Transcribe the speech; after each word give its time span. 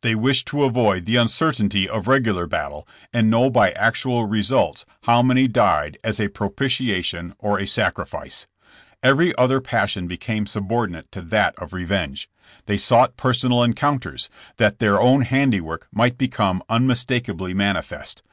They 0.00 0.16
wished 0.16 0.48
to 0.48 0.64
avoid 0.64 1.04
the 1.04 1.14
uncertainty 1.14 1.88
of 1.88 2.08
regular 2.08 2.48
battle 2.48 2.88
and 3.12 3.30
know 3.30 3.48
by 3.50 3.70
actual 3.70 4.24
re 4.24 4.40
sults 4.40 4.84
how 5.04 5.22
many 5.22 5.46
died 5.46 5.96
as 6.02 6.18
a 6.18 6.26
propitiation 6.26 7.36
or 7.38 7.56
a 7.60 7.68
sacrifice. 7.68 8.48
Every 9.00 9.32
other 9.36 9.60
passion 9.60 10.08
became 10.08 10.48
subordinate 10.48 11.12
to 11.12 11.22
that 11.22 11.54
of 11.56 11.72
revenge. 11.72 12.28
They 12.66 12.78
sought 12.78 13.16
personal 13.16 13.62
encounters, 13.62 14.28
that 14.56 14.80
their 14.80 15.00
own 15.00 15.22
handiwork 15.22 15.86
might 15.92 16.18
become 16.18 16.64
unmistakably 16.68 17.54
manifest. 17.54 18.24